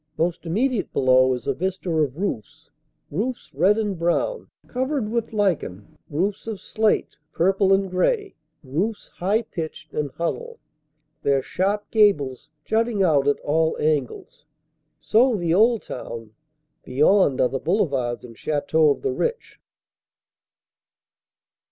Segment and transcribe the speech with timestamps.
[0.17, 2.71] Most immediate below is a vista of roofs
[3.11, 8.33] roofs red and brown, covered with lichen; roofs of slate, purple and gray;
[8.63, 10.57] roofs high pitched and huddled,
[11.21, 14.43] their sharp gables jutting out at all angles.
[14.99, 16.31] So the old town;
[16.83, 19.59] beyond are the boulevards and chateaux of the rich.